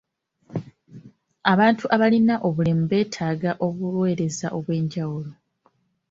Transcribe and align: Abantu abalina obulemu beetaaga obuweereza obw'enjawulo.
Abantu 1.51 1.83
abalina 1.95 2.35
obulemu 2.47 2.83
beetaaga 2.91 3.51
obuweereza 3.65 4.47
obw'enjawulo. 4.57 5.31